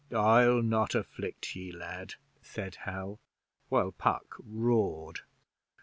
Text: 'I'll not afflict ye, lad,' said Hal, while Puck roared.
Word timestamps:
'I'll 0.11 0.63
not 0.63 0.95
afflict 0.95 1.55
ye, 1.55 1.71
lad,' 1.71 2.15
said 2.41 2.73
Hal, 2.85 3.19
while 3.69 3.91
Puck 3.91 4.35
roared. 4.39 5.19